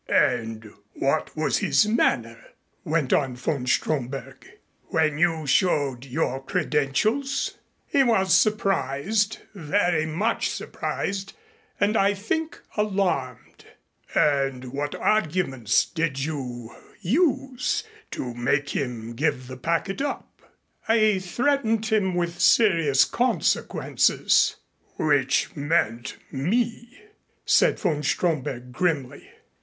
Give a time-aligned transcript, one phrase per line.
[0.09, 2.43] "And what was his manner,"
[2.83, 4.47] went on von Stromberg,
[4.87, 11.33] "when you showed your credentials?" "He was surprised very much surprised
[11.79, 13.67] and I think alarmed."
[14.15, 20.41] "And what arguments did you use to make him give the packet up?"
[20.87, 24.55] "I threatened him with serious consequences."
[24.95, 26.89] "Which meant me,"
[27.45, 29.29] said von Stromberg grimly.